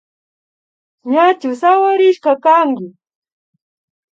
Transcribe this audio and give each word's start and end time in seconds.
Ñachu 1.11 1.49
sawarishka 1.61 2.31
kanki 2.43 2.87